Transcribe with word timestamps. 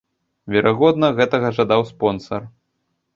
Верагодна, 0.53 1.09
гэтага 1.19 1.51
жадаў 1.57 1.83
спонсар. 1.91 2.41